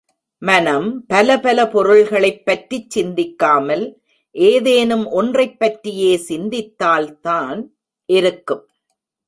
[0.41, 3.85] மனம் பலபல பொருள்களைப் பற்றிச் சிந்திக்காமல்
[4.35, 7.61] ஏதேனும் ஒன்றைப் பற்றியே சிந்தித்தால்தான்
[8.09, 8.65] இருக்கும்.